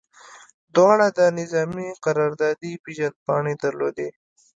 دواړو 0.75 1.07
د 1.17 1.19
نظامي 1.39 1.89
قراردادي 2.05 2.71
پیژندپاڼې 2.83 3.53
درلودې 3.63 4.09